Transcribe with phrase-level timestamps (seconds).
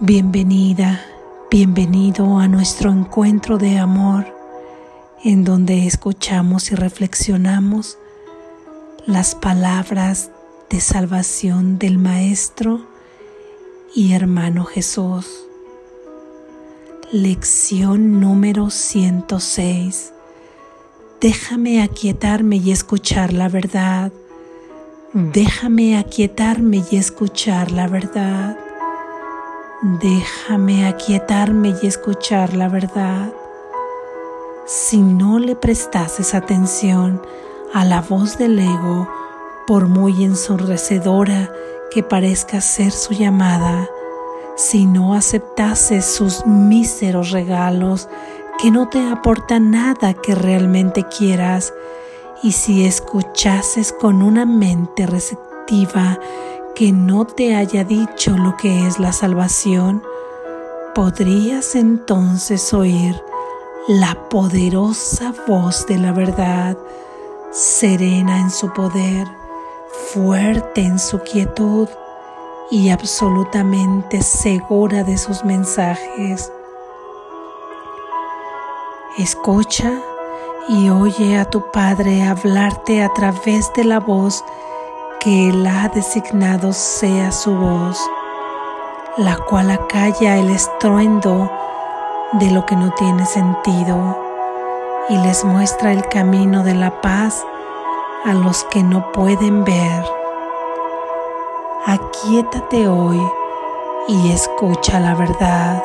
[0.00, 1.04] Bienvenida,
[1.50, 4.32] bienvenido a nuestro encuentro de amor
[5.24, 7.98] en donde escuchamos y reflexionamos
[9.06, 10.30] las palabras
[10.70, 12.86] de salvación del Maestro
[13.92, 15.26] y hermano Jesús.
[17.10, 20.12] Lección número 106.
[21.20, 24.12] Déjame aquietarme y escuchar la verdad.
[25.12, 28.56] Déjame aquietarme y escuchar la verdad.
[29.80, 33.32] Déjame aquietarme y escuchar la verdad.
[34.66, 37.22] Si no le prestases atención
[37.72, 39.08] a la voz del ego,
[39.68, 41.52] por muy ensordecedora
[41.92, 43.88] que parezca ser su llamada,
[44.56, 48.08] si no aceptases sus míseros regalos
[48.60, 51.72] que no te aportan nada que realmente quieras,
[52.42, 56.18] y si escuchases con una mente receptiva
[56.78, 60.00] que no te haya dicho lo que es la salvación,
[60.94, 63.20] podrías entonces oír
[63.88, 66.78] la poderosa voz de la verdad,
[67.50, 69.26] serena en su poder,
[70.12, 71.88] fuerte en su quietud
[72.70, 76.52] y absolutamente segura de sus mensajes.
[79.18, 80.00] Escucha
[80.68, 84.44] y oye a tu Padre hablarte a través de la voz
[85.20, 88.00] que Él ha designado sea su voz,
[89.16, 91.50] la cual acalla el estruendo
[92.32, 94.16] de lo que no tiene sentido
[95.08, 97.44] y les muestra el camino de la paz
[98.24, 100.04] a los que no pueden ver.
[101.86, 103.20] Aquíétate hoy
[104.08, 105.82] y escucha la verdad.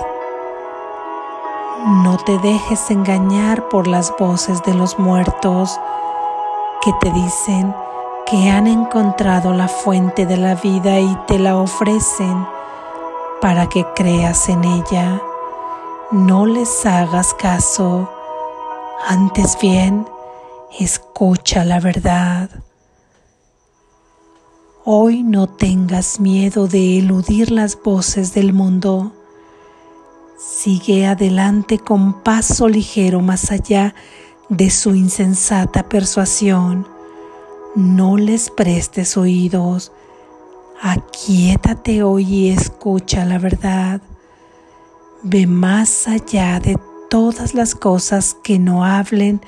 [2.04, 5.80] No te dejes engañar por las voces de los muertos
[6.82, 7.74] que te dicen
[8.34, 12.48] que han encontrado la fuente de la vida y te la ofrecen
[13.40, 15.22] para que creas en ella.
[16.10, 18.10] No les hagas caso,
[19.08, 20.08] antes bien,
[20.80, 22.50] escucha la verdad.
[24.84, 29.12] Hoy no tengas miedo de eludir las voces del mundo.
[30.40, 33.94] Sigue adelante con paso ligero más allá
[34.50, 36.93] de su insensata persuasión
[37.76, 39.92] no les prestes oídos.
[40.82, 44.02] Aquíétate hoy y escucha la verdad.
[45.24, 46.78] Ve más allá de
[47.10, 49.42] todas las cosas que no hablen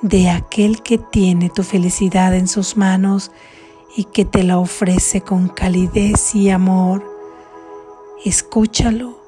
[0.00, 3.30] de aquel que tiene tu felicidad en sus manos
[3.96, 7.04] y que te la ofrece con calidez y amor.
[8.24, 9.20] Escúchalo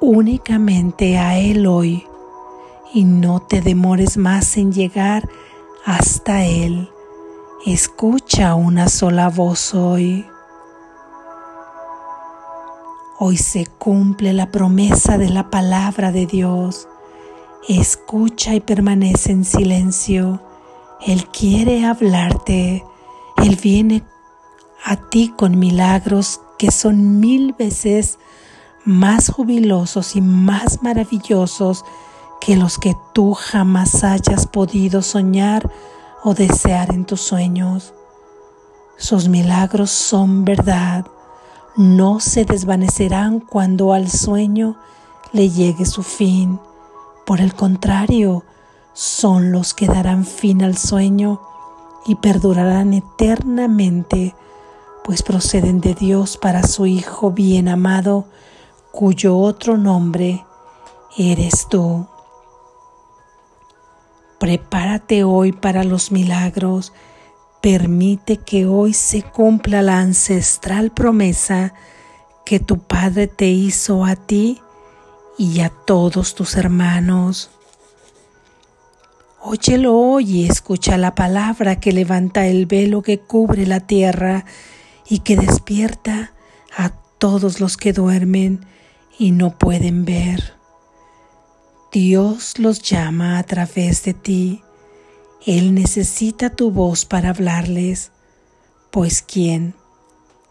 [0.00, 2.06] únicamente a Él hoy
[2.92, 5.28] y no te demores más en llegar
[5.84, 6.91] hasta Él.
[7.64, 10.26] Escucha una sola voz hoy.
[13.20, 16.88] Hoy se cumple la promesa de la palabra de Dios.
[17.68, 20.42] Escucha y permanece en silencio.
[21.06, 22.84] Él quiere hablarte.
[23.36, 24.02] Él viene
[24.84, 28.18] a ti con milagros que son mil veces
[28.84, 31.84] más jubilosos y más maravillosos
[32.40, 35.70] que los que tú jamás hayas podido soñar
[36.24, 37.92] o desear en tus sueños.
[38.96, 41.06] Sus milagros son verdad,
[41.76, 44.76] no se desvanecerán cuando al sueño
[45.32, 46.60] le llegue su fin.
[47.26, 48.44] Por el contrario,
[48.92, 51.40] son los que darán fin al sueño
[52.06, 54.34] y perdurarán eternamente,
[55.04, 58.26] pues proceden de Dios para su Hijo bien amado,
[58.90, 60.44] cuyo otro nombre
[61.16, 62.06] eres tú.
[64.42, 66.92] Prepárate hoy para los milagros.
[67.60, 71.74] Permite que hoy se cumpla la ancestral promesa
[72.44, 74.60] que tu Padre te hizo a ti
[75.38, 77.52] y a todos tus hermanos.
[79.40, 84.44] Óyelo hoy y escucha la palabra que levanta el velo que cubre la tierra
[85.08, 86.32] y que despierta
[86.76, 86.88] a
[87.18, 88.66] todos los que duermen
[89.20, 90.61] y no pueden ver.
[91.92, 94.62] Dios los llama a través de ti.
[95.44, 98.12] Él necesita tu voz para hablarles,
[98.90, 99.74] pues ¿quién,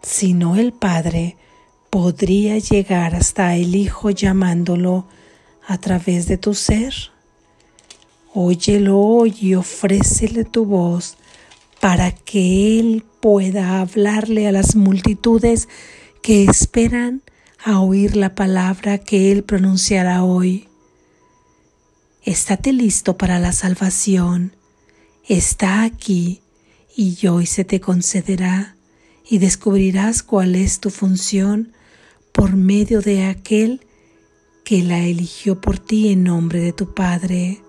[0.02, 1.36] sino el Padre,
[1.90, 5.08] podría llegar hasta el Hijo llamándolo
[5.66, 6.94] a través de tu ser?
[8.32, 11.16] Óyelo hoy y ofrécele tu voz
[11.80, 15.68] para que Él pueda hablarle a las multitudes
[16.22, 17.20] que esperan
[17.64, 20.68] a oír la palabra que Él pronunciará hoy.
[22.24, 24.54] Estate listo para la salvación.
[25.26, 26.40] Está aquí
[26.96, 28.76] y hoy se te concederá
[29.28, 31.72] y descubrirás cuál es tu función
[32.30, 33.84] por medio de aquel
[34.64, 37.60] que la eligió por ti en nombre de tu Padre.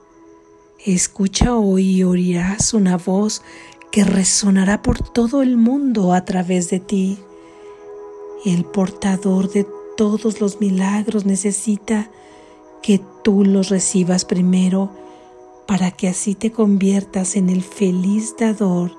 [0.85, 3.41] Escucha hoy y oirás una voz
[3.91, 7.17] que resonará por todo el mundo a través de ti.
[8.45, 9.65] El portador de
[9.97, 12.11] todos los milagros necesita
[12.83, 14.91] que tú los recibas primero
[15.67, 18.91] para que así te conviertas en el feliz dador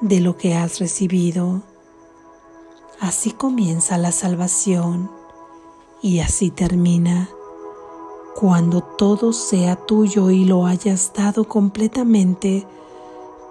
[0.00, 1.62] de lo que has recibido.
[3.00, 5.10] Así comienza la salvación
[6.02, 7.30] y así termina.
[8.36, 12.66] Cuando todo sea tuyo y lo hayas dado completamente,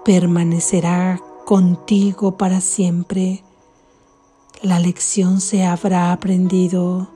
[0.04, 3.42] permanecerá contigo para siempre.
[4.62, 7.15] La lección se habrá aprendido.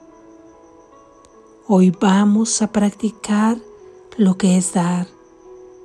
[1.73, 3.57] Hoy vamos a practicar
[4.17, 5.07] lo que es dar,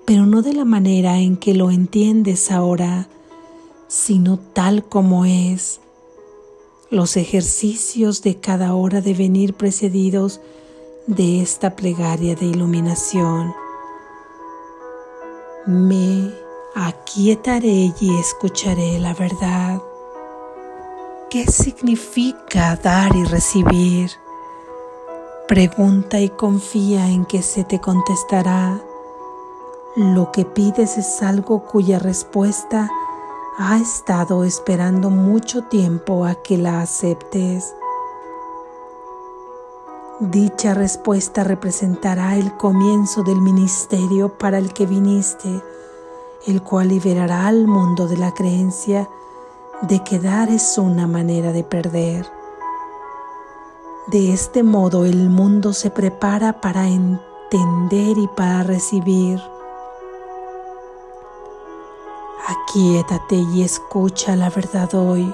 [0.04, 3.08] pero no de la manera en que lo entiendes ahora,
[3.88, 5.82] sino tal como es.
[6.90, 10.42] Los ejercicios de cada hora deben ir precedidos
[11.06, 13.54] de esta plegaria de iluminación.
[15.68, 16.34] Me
[16.74, 19.84] aquietaré y escucharé la verdad.
[21.30, 24.25] ¿Qué significa dar y recibir?
[25.48, 28.82] Pregunta y confía en que se te contestará.
[29.96, 32.90] Lo que pides es algo cuya respuesta
[33.60, 37.76] ha estado esperando mucho tiempo a que la aceptes.
[40.20, 45.62] Dicha respuesta representará el comienzo del ministerio para el que viniste,
[46.48, 49.08] el cual liberará al mundo de la creencia
[49.84, 52.35] de que dar es una manera de perder.
[54.08, 59.42] De este modo el mundo se prepara para entender y para recibir.
[62.48, 65.34] Aquietate y escucha la verdad hoy.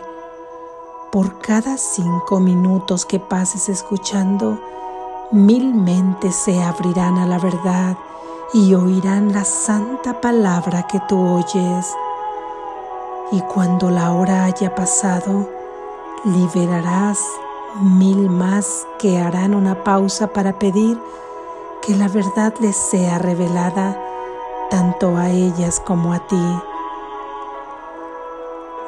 [1.11, 4.57] Por cada cinco minutos que pases escuchando,
[5.33, 7.97] mil mentes se abrirán a la verdad
[8.53, 11.93] y oirán la santa palabra que tú oyes.
[13.33, 15.49] Y cuando la hora haya pasado,
[16.23, 17.19] liberarás
[17.79, 20.99] mil más que harán una pausa para pedir
[21.81, 23.97] que la verdad les sea revelada
[24.69, 26.61] tanto a ellas como a ti.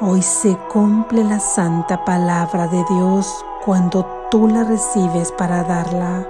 [0.02, 6.28] Hoy se cumple la santa palabra de Dios cuando tú la recibes para darla,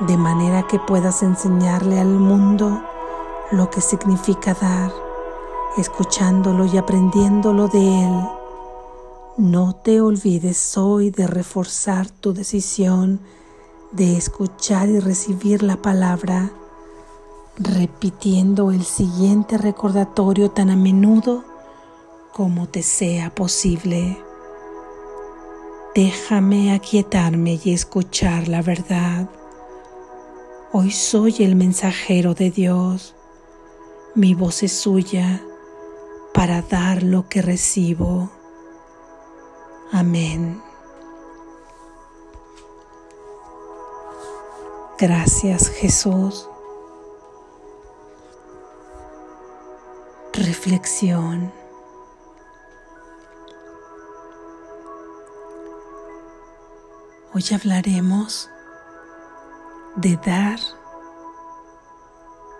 [0.00, 2.82] de manera que puedas enseñarle al mundo
[3.50, 4.92] lo que significa dar,
[5.76, 8.41] escuchándolo y aprendiéndolo de Él
[9.38, 13.20] no te olvides hoy de reforzar tu decisión
[13.92, 16.50] de escuchar y recibir la palabra,
[17.58, 21.44] repitiendo el siguiente recordatorio tan a menudo
[22.32, 24.18] como te sea posible.
[25.94, 29.28] Déjame aquietarme y escuchar la verdad.
[30.72, 33.14] Hoy soy el mensajero de Dios.
[34.14, 35.42] Mi voz es suya
[36.32, 38.30] para dar lo que recibo.
[39.92, 40.62] Amén.
[44.98, 46.48] Gracias Jesús.
[50.32, 51.52] Reflexión.
[57.34, 58.48] Hoy hablaremos
[59.96, 60.58] de dar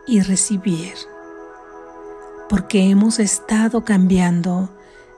[0.07, 0.95] y recibir,
[2.51, 4.69] porque hemos estado cambiando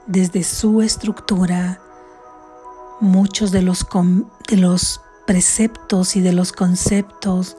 [0.06, 1.80] desde su estructura
[3.00, 3.86] muchos de los,
[4.48, 7.56] de los preceptos y de los conceptos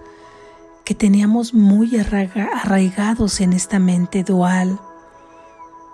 [0.84, 4.80] que teníamos muy arraigados en esta mente dual,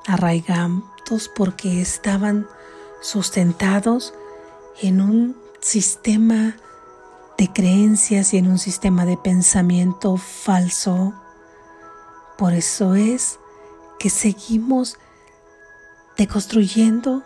[0.06, 2.48] arraigados porque estaban
[3.02, 4.14] sustentados
[4.82, 6.56] en un sistema
[7.38, 11.14] de creencias y en un sistema de pensamiento falso.
[12.38, 13.40] Por eso es
[14.00, 14.98] que seguimos
[16.18, 17.24] deconstruyendo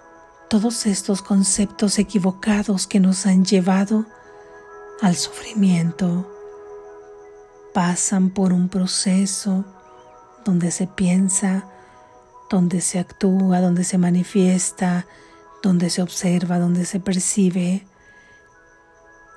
[0.49, 4.05] todos estos conceptos equivocados que nos han llevado
[5.01, 6.31] al sufrimiento
[7.73, 9.65] pasan por un proceso
[10.45, 11.67] donde se piensa,
[12.49, 15.07] donde se actúa, donde se manifiesta,
[15.61, 17.85] donde se observa, donde se percibe.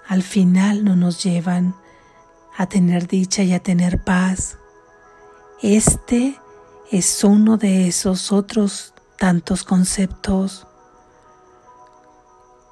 [0.06, 1.74] Al final no nos llevan
[2.56, 4.58] a tener dicha y a tener paz.
[5.62, 6.38] Este
[6.92, 10.67] es uno de esos otros tantos conceptos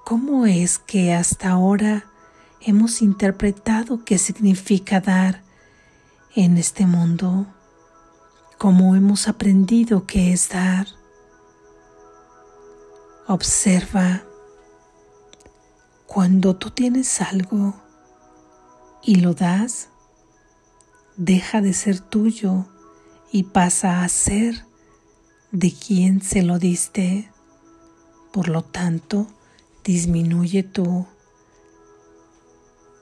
[0.08, 2.04] ¿Cómo es que hasta ahora
[2.60, 5.42] hemos interpretado qué significa dar
[6.36, 7.48] en este mundo?
[8.56, 10.86] ¿Cómo hemos aprendido qué es dar?
[13.26, 14.22] Observa
[16.06, 17.74] cuando tú tienes algo
[19.02, 19.88] y lo das,
[21.16, 22.66] deja de ser tuyo
[23.32, 24.66] y pasa a ser
[25.50, 27.28] de quien se lo diste.
[28.32, 29.26] Por lo tanto,
[29.86, 31.06] disminuye tu,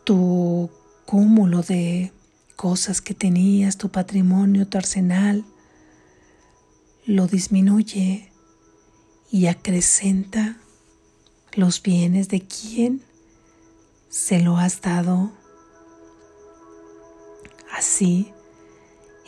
[0.04, 0.70] tu
[1.06, 2.12] cúmulo de
[2.56, 5.44] cosas que tenías, tu patrimonio, tu arsenal,
[7.06, 8.30] lo disminuye
[9.30, 10.58] y acrecenta
[11.54, 13.02] los bienes de quien
[14.10, 15.32] se lo has dado.
[17.72, 18.32] Así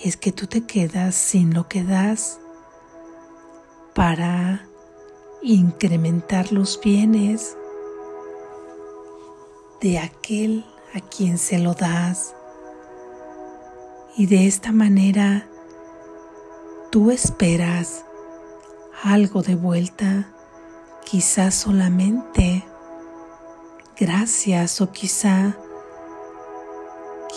[0.05, 2.39] es que tú te quedas sin lo que das
[3.95, 4.66] para
[5.43, 7.57] incrementar los bienes
[9.81, 10.65] de aquel
[10.95, 12.35] a quien se lo das.
[14.17, 15.47] Y de esta manera
[16.91, 18.05] tú esperas
[19.03, 20.33] algo de vuelta,
[21.05, 22.65] quizás solamente
[23.99, 25.57] gracias o quizá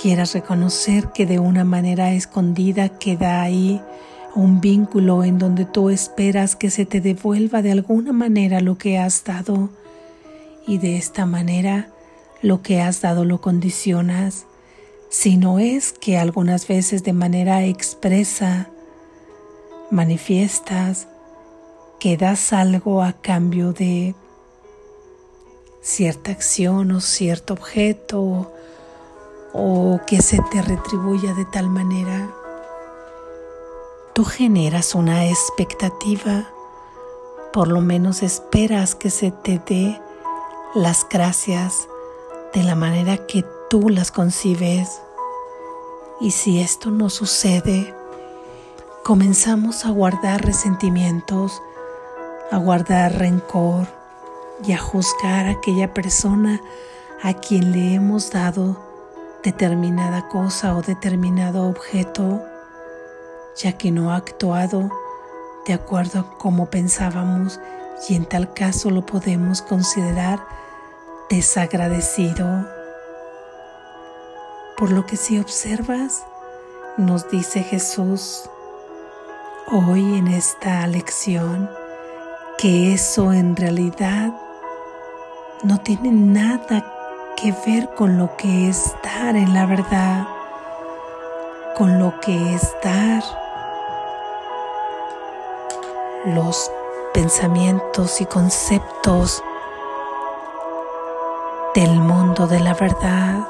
[0.01, 3.82] quieras reconocer que de una manera escondida queda ahí
[4.36, 8.98] un vínculo en donde tú esperas que se te devuelva de alguna manera lo que
[8.98, 9.69] has dado.
[10.67, 11.89] Y de esta manera
[12.41, 14.45] lo que has dado lo condicionas,
[15.09, 18.69] si no es que algunas veces de manera expresa
[19.91, 21.07] manifiestas
[22.00, 24.15] que das algo a cambio de
[25.81, 28.53] cierta acción o cierto objeto
[29.53, 32.29] o que se te retribuya de tal manera,
[34.20, 36.50] tú generas una expectativa,
[37.54, 40.02] por lo menos esperas que se te dé
[40.76, 41.88] las gracias
[42.54, 45.02] de la manera que tú las concibes.
[46.20, 47.96] Y si esto no sucede,
[49.06, 51.62] comenzamos a guardar resentimientos,
[52.52, 53.88] a guardar rencor
[54.68, 56.62] y a juzgar a aquella persona
[57.24, 58.84] a quien le hemos dado
[59.46, 62.44] determinada cosa o determinado objeto,
[63.56, 64.89] ya que no ha actuado
[65.65, 67.60] de acuerdo a como pensábamos
[68.08, 70.39] y en tal caso lo podemos considerar
[71.29, 72.68] desagradecido.
[74.77, 76.24] Por lo que si observas,
[76.98, 78.50] nos dice Jesús
[79.72, 81.70] hoy en esta lección
[82.58, 84.34] que eso en realidad
[85.63, 86.86] no tiene nada
[87.38, 90.27] que ver con lo que es dar en la verdad,
[91.79, 93.24] con lo que es dar
[96.25, 96.69] los
[97.13, 99.41] pensamientos y conceptos
[101.74, 103.48] del mundo de la verdad,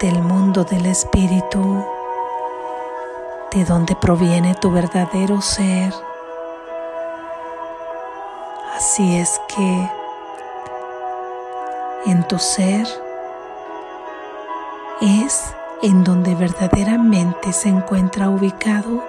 [0.00, 1.84] del mundo del espíritu,
[3.50, 5.92] de donde proviene tu verdadero ser.
[8.74, 9.90] Así es que
[12.06, 12.86] en tu ser
[15.02, 19.02] es en donde verdaderamente se encuentra ubicado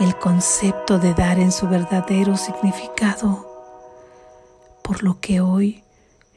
[0.00, 3.46] el concepto de dar en su verdadero significado,
[4.82, 5.84] por lo que hoy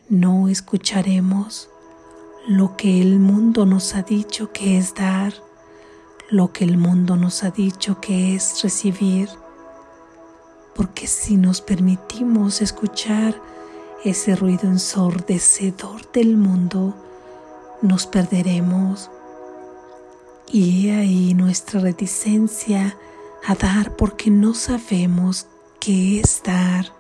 [0.10, 1.70] no escucharemos
[2.46, 5.34] lo que el mundo nos ha dicho que es dar,
[6.30, 9.30] lo que el mundo nos ha dicho que es recibir,
[10.76, 13.42] porque si nos permitimos escuchar
[14.04, 16.94] ese ruido ensordecedor del mundo,
[17.82, 19.10] nos perderemos.
[20.54, 22.96] Y ahí nuestra reticencia
[23.44, 25.48] a dar porque no sabemos
[25.80, 26.94] qué es dar.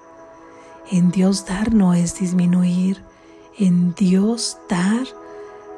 [0.89, 3.03] En Dios dar no es disminuir,
[3.59, 5.05] en Dios dar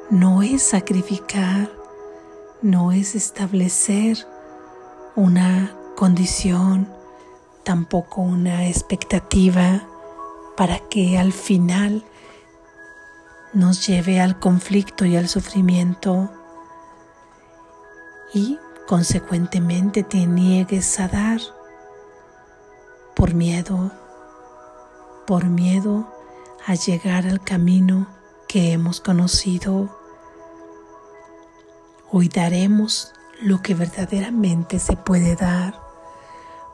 [0.08, 1.70] no es sacrificar,
[2.62, 4.26] no es establecer
[5.14, 6.88] una condición,
[7.62, 9.86] tampoco una expectativa
[10.56, 12.02] para que al final
[13.52, 16.30] nos lleve al conflicto y al sufrimiento
[18.32, 21.40] y consecuentemente te niegues a dar
[23.14, 23.90] por miedo,
[25.26, 26.06] por miedo
[26.66, 28.06] a llegar al camino
[28.48, 29.96] que hemos conocido.
[32.10, 35.80] Hoy daremos lo que verdaderamente se puede dar,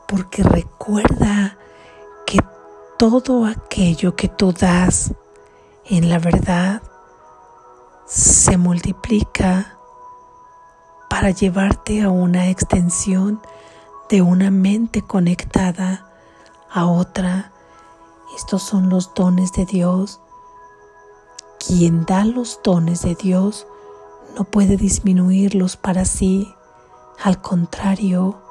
[0.07, 1.57] porque recuerda
[2.97, 5.13] todo aquello que tú das
[5.83, 6.81] en la verdad
[8.05, 9.77] se multiplica
[11.13, 13.39] para llevarte a una extensión
[14.09, 16.07] de una mente conectada
[16.71, 17.51] a otra.
[18.35, 20.19] Estos son los dones de Dios.
[21.59, 23.67] Quien da los dones de Dios
[24.35, 26.51] no puede disminuirlos para sí.
[27.23, 28.41] Al contrario,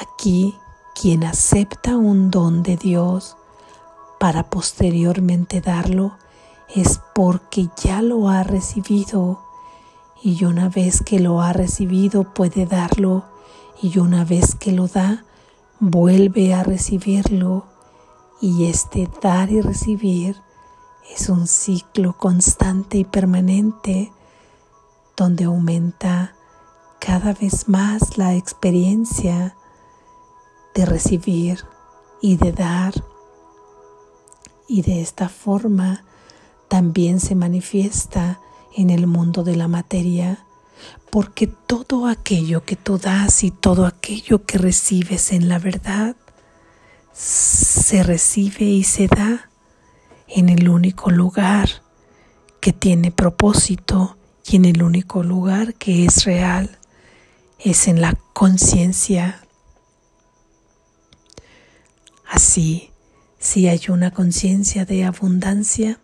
[0.00, 0.58] aquí
[0.98, 3.36] quien acepta un don de Dios
[4.18, 6.16] para posteriormente darlo
[6.74, 9.43] es porque ya lo ha recibido
[10.24, 13.26] y una vez que lo ha recibido puede darlo
[13.82, 15.22] y una vez que lo da
[15.80, 17.66] vuelve a recibirlo.
[18.40, 20.40] Y este dar y recibir
[21.14, 24.12] es un ciclo constante y permanente
[25.14, 26.34] donde aumenta
[27.00, 29.54] cada vez más la experiencia
[30.74, 31.66] de recibir
[32.22, 32.94] y de dar.
[34.68, 36.02] Y de esta forma
[36.68, 38.40] también se manifiesta
[38.76, 40.44] en el mundo de la materia,
[41.10, 46.16] porque todo aquello que tú das y todo aquello que recibes en la verdad
[47.12, 49.48] se recibe y se da
[50.28, 51.68] en el único lugar
[52.60, 56.78] que tiene propósito y en el único lugar que es real,
[57.58, 59.46] es en la conciencia.
[62.28, 62.90] Así,
[63.38, 66.00] si hay una conciencia de abundancia,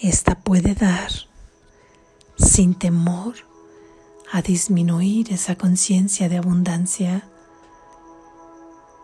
[0.00, 1.10] esta puede dar
[2.36, 3.34] sin temor
[4.32, 7.28] a disminuir esa conciencia de abundancia.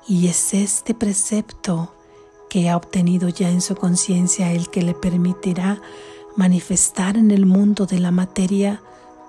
[0.09, 1.95] Y es este precepto
[2.49, 5.81] que ha obtenido ya en su conciencia el que le permitirá
[6.37, 8.83] manifestar en el mundo de la materia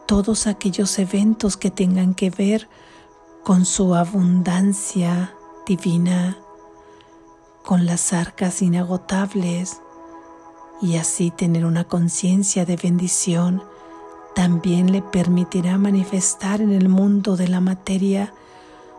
[0.07, 2.67] todos aquellos eventos que tengan que ver
[3.43, 5.35] con su abundancia
[5.67, 6.39] divina,
[7.63, 9.81] con las arcas inagotables
[10.81, 13.63] y así tener una conciencia de bendición
[14.33, 18.33] también le permitirá manifestar en el mundo de la materia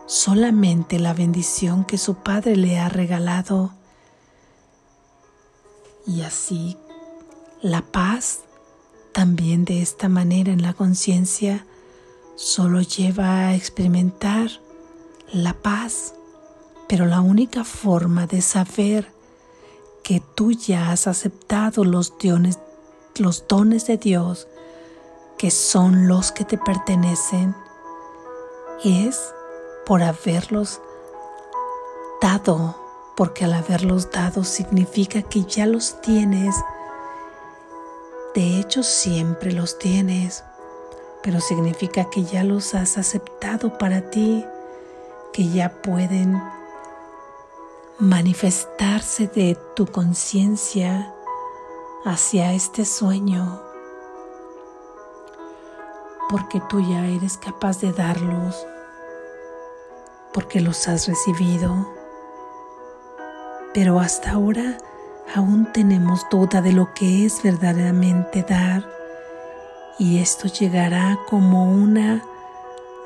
[0.05, 3.71] solamente la bendición que su Padre le ha regalado.
[6.05, 6.77] Y así
[7.61, 8.41] la paz
[9.13, 11.65] también de esta manera en la conciencia
[12.35, 14.49] solo lleva a experimentar
[15.31, 16.13] la paz,
[16.87, 19.11] pero la única forma de saber
[20.03, 22.59] que tú ya has aceptado los dones,
[23.15, 24.47] los dones de Dios,
[25.37, 27.55] que son los que te pertenecen,
[28.83, 29.33] es
[29.85, 30.81] por haberlos
[32.21, 32.75] dado,
[33.15, 36.55] porque al haberlos dado significa que ya los tienes.
[38.35, 40.43] De hecho, siempre los tienes,
[41.21, 44.45] pero significa que ya los has aceptado para ti,
[45.31, 46.41] que ya pueden
[48.03, 51.15] manifestarse de tu conciencia
[52.03, 53.61] hacia este sueño,
[56.29, 58.67] porque tú ya eres capaz de darlos,
[60.33, 61.87] porque los has recibido.
[63.73, 64.77] Pero hasta ahora
[65.33, 68.85] aún tenemos duda de lo que es verdaderamente dar
[69.97, 72.21] y esto llegará como una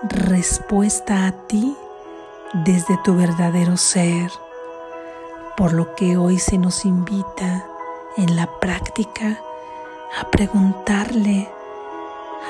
[0.10, 1.78] respuesta a ti
[2.66, 4.32] desde tu verdadero ser
[5.58, 7.68] por lo que hoy se nos invita
[8.16, 9.42] en la práctica
[10.22, 11.52] a preguntarle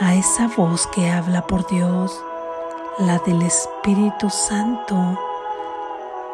[0.01, 2.21] a esa voz que habla por Dios,
[2.99, 5.17] la del Espíritu Santo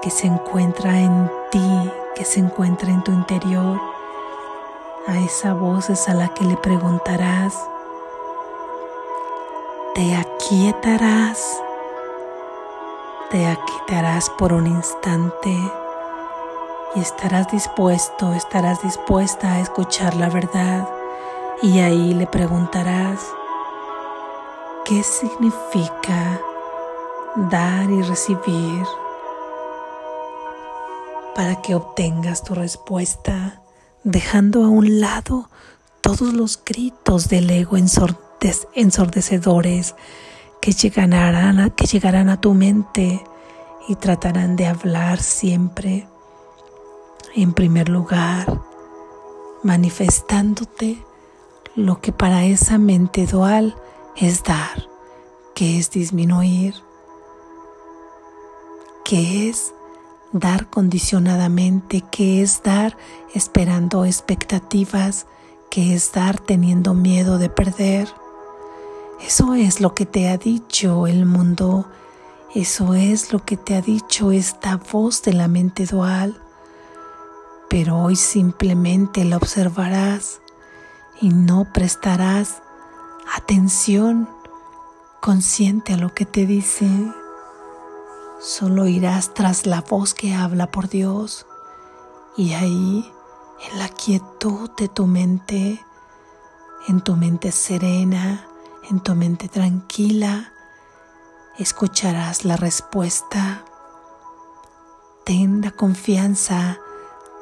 [0.02, 3.80] que se encuentra en ti, que se encuentra en tu interior.
[5.08, 7.56] A esa voz es a la que le preguntarás,
[9.94, 11.62] te aquietarás,
[13.30, 15.56] te aquietarás por un instante
[16.96, 20.88] y estarás dispuesto, estarás dispuesta a escuchar la verdad
[21.62, 23.20] y ahí le preguntarás,
[24.86, 26.40] ¿qué significa
[27.36, 28.86] dar y recibir?
[31.36, 33.62] Para que obtengas tu respuesta,
[34.04, 35.50] dejando a un lado
[36.02, 37.78] todos los gritos del ego
[38.76, 39.96] ensordecedores
[40.62, 43.24] que llegarán, a, que llegarán a tu mente
[43.88, 46.08] y tratarán de hablar siempre
[47.36, 48.62] en primer lugar,
[49.64, 51.04] manifestándote
[51.76, 53.76] lo que para esa mente dual
[54.16, 54.88] es dar,
[55.56, 56.76] que es disminuir,
[59.04, 59.74] que es
[60.32, 62.98] dar condicionadamente, que es dar
[63.34, 65.26] esperando expectativas,
[65.72, 68.08] que es dar teniendo miedo de perder.
[69.22, 71.88] Eso es lo que te ha dicho el mundo,
[72.54, 76.43] eso es lo que te ha dicho esta voz de la mente dual
[77.74, 80.42] pero hoy simplemente la observarás
[81.20, 82.62] y no prestarás
[83.36, 84.30] atención
[85.22, 86.88] consciente a lo que te dice.
[88.40, 91.48] Solo irás tras la voz que habla por Dios
[92.38, 93.12] y ahí,
[93.72, 95.84] en la quietud de tu mente,
[96.88, 98.46] en tu mente serena,
[98.88, 100.54] en tu mente tranquila,
[101.58, 103.66] escucharás la respuesta.
[105.26, 106.78] Ten la confianza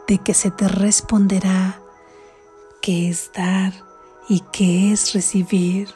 [0.07, 1.81] de que se te responderá
[2.81, 3.73] qué es dar
[4.27, 5.89] y qué es recibir.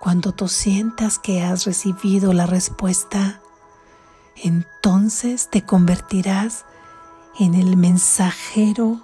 [0.00, 3.40] Cuando tú sientas que has recibido la respuesta,
[4.36, 6.64] entonces te convertirás
[7.38, 9.00] en el mensajero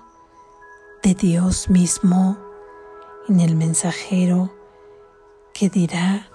[1.03, 2.39] de Dios mismo,
[3.29, 4.55] en el mensajero
[5.55, 6.29] que dirá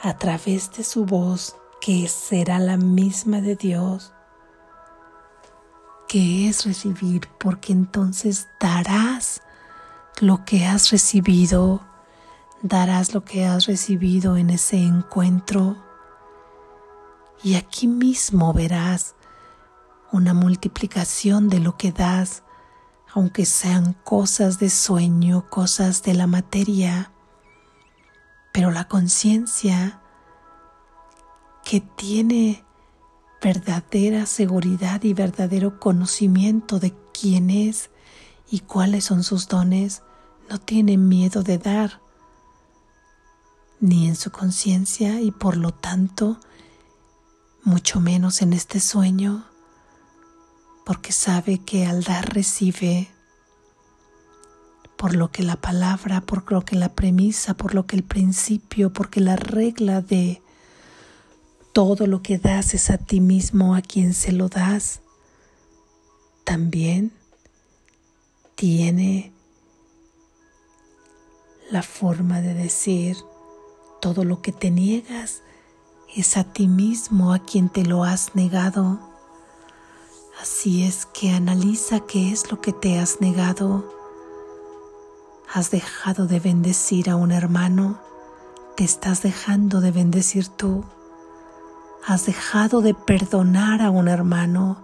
[0.00, 4.12] a través de su voz que será la misma de Dios,
[6.10, 9.42] que es recibir, porque entonces darás
[10.20, 11.82] lo que has recibido,
[12.62, 15.76] darás lo que has recibido en ese encuentro.
[17.44, 19.14] Y aquí mismo verás
[20.10, 22.42] una multiplicación de lo que das,
[23.14, 27.12] aunque sean cosas de sueño, cosas de la materia,
[28.52, 30.00] pero la conciencia
[31.64, 32.64] que tiene
[33.40, 37.90] verdadera seguridad y verdadero conocimiento de quién es
[38.50, 40.02] y cuáles son sus dones,
[40.48, 42.00] no tiene miedo de dar,
[43.78, 46.38] ni en su conciencia y por lo tanto
[47.62, 49.44] mucho menos en este sueño,
[50.84, 53.08] porque sabe que al dar recibe,
[54.96, 58.92] por lo que la palabra, por lo que la premisa, por lo que el principio,
[58.92, 60.42] porque la regla de
[61.72, 65.00] todo lo que das es a ti mismo, a quien se lo das,
[66.44, 67.12] también
[68.56, 69.32] tiene
[71.70, 73.16] la forma de decir
[74.00, 75.42] todo lo que te niegas
[76.16, 78.98] es a ti mismo a quien te lo has negado.
[80.40, 83.84] Así es que analiza qué es lo que te has negado.
[85.52, 88.00] ¿Has dejado de bendecir a un hermano?
[88.76, 90.84] ¿Te estás dejando de bendecir tú?
[92.06, 94.82] ¿Has dejado de perdonar a un hermano?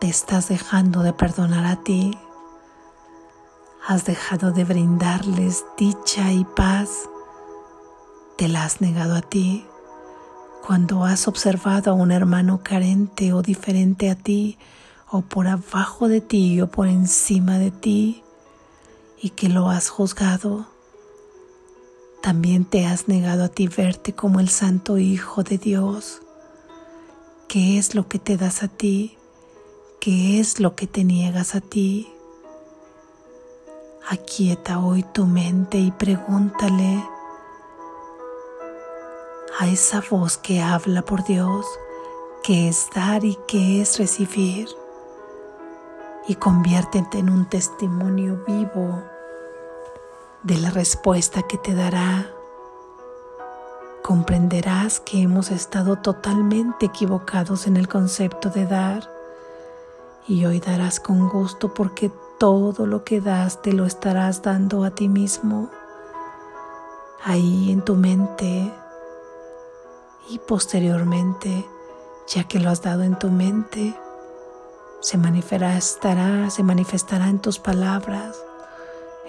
[0.00, 2.18] ¿Te estás dejando de perdonar a ti?
[3.86, 7.08] ¿Has dejado de brindarles dicha y paz?
[8.36, 9.66] te la has negado a ti.
[10.64, 14.58] Cuando has observado a un hermano carente o diferente a ti,
[15.10, 18.22] o por abajo de ti o por encima de ti,
[19.20, 20.66] y que lo has juzgado,
[22.26, 26.22] también te has negado a ti verte como el Santo Hijo de Dios.
[27.46, 29.16] ¿Qué es lo que te das a ti?
[30.00, 32.12] ¿Qué es lo que te niegas a ti?
[34.08, 37.00] Aquieta hoy tu mente y pregúntale,
[39.60, 41.64] a esa voz que habla por Dios,
[42.42, 44.68] que es dar y que es recibir,
[46.26, 49.15] y conviértete en un testimonio vivo
[50.42, 52.30] de la respuesta que te dará.
[54.02, 59.10] Comprenderás que hemos estado totalmente equivocados en el concepto de dar
[60.28, 64.90] y hoy darás con gusto porque todo lo que das te lo estarás dando a
[64.90, 65.70] ti mismo.
[67.24, 68.72] Ahí en tu mente
[70.28, 71.66] y posteriormente,
[72.28, 73.94] ya que lo has dado en tu mente,
[75.00, 78.36] se manifestará, se manifestará en tus palabras,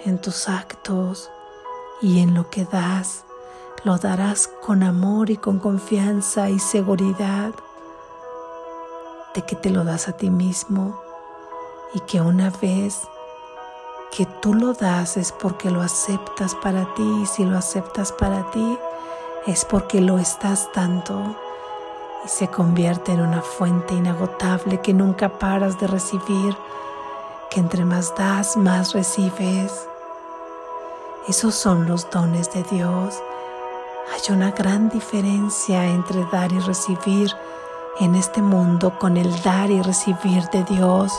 [0.04, 1.30] en tus actos
[2.00, 3.24] y en lo que das.
[3.84, 7.52] Lo darás con amor y con confianza y seguridad
[9.34, 11.00] de que te lo das a ti mismo
[11.94, 13.06] y que una vez
[14.10, 18.50] que tú lo das es porque lo aceptas para ti y si lo aceptas para
[18.50, 18.78] ti
[19.46, 21.36] es porque lo estás dando
[22.24, 26.56] y se convierte en una fuente inagotable que nunca paras de recibir,
[27.50, 29.87] que entre más das, más recibes.
[31.28, 33.22] Esos son los dones de Dios.
[34.12, 37.30] Hay una gran diferencia entre dar y recibir
[38.00, 41.12] en este mundo con el dar y recibir de Dios.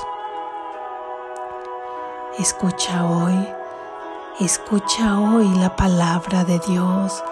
[2.37, 3.47] Escucha hoy,
[4.39, 7.23] escucha hoy la palabra de Dios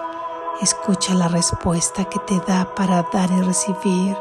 [0.60, 4.16] Escucha la respuesta que te da para dar y recibir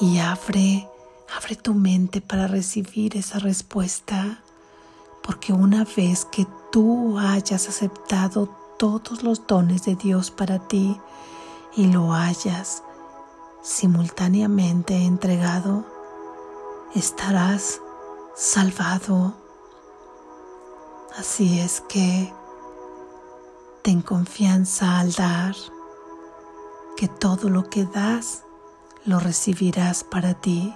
[0.00, 0.88] y abre,
[1.32, 4.42] abre tu mente para recibir esa respuesta,
[5.24, 11.00] porque una vez que tú hayas aceptado todos los dones de Dios para ti
[11.74, 12.82] y lo hayas
[13.62, 15.84] simultáneamente entregado,
[16.94, 17.80] estarás
[18.36, 19.34] salvado.
[21.16, 22.32] Así es que
[23.84, 25.54] Ten confianza al dar,
[26.96, 28.44] que todo lo que das
[29.04, 30.74] lo recibirás para ti.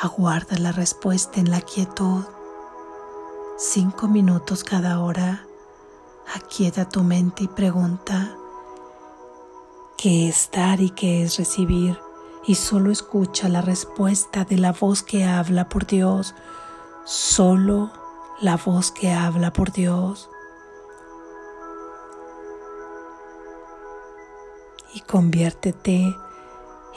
[0.00, 2.24] Aguarda la respuesta en la quietud.
[3.58, 5.46] Cinco minutos cada hora.
[6.34, 8.36] Aquieta tu mente y pregunta,
[9.96, 11.98] ¿qué es dar y qué es recibir?
[12.46, 16.34] y solo escucha la respuesta de la voz que habla por Dios,
[17.04, 17.90] solo
[18.40, 20.30] la voz que habla por Dios.
[24.94, 26.16] Y conviértete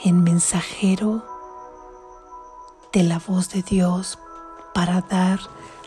[0.04, 1.24] en mensajero
[2.92, 4.18] de la voz de Dios
[4.74, 5.40] para dar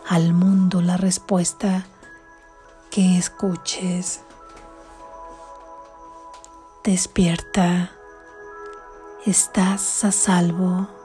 [0.07, 1.85] al mundo la respuesta
[2.91, 4.21] que escuches.
[6.83, 7.91] Despierta,
[9.25, 11.02] estás a salvo.